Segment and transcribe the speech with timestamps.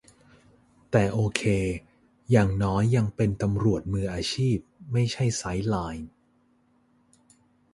[0.91, 1.41] แต่โอเค
[2.31, 4.57] อย่างน้อยยังเป็นตำรวจมืออาชีพ
[4.91, 6.09] ไม่ใช่ไซด์ไลน์